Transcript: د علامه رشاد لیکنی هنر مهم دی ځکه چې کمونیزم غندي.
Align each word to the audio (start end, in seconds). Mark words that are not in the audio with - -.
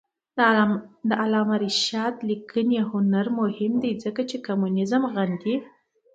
د 1.07 1.11
علامه 1.21 1.55
رشاد 1.65 2.13
لیکنی 2.29 2.77
هنر 2.91 3.25
مهم 3.39 3.73
دی 3.83 3.91
ځکه 4.03 4.21
چې 4.29 4.37
کمونیزم 4.47 5.03
غندي. 5.13 5.55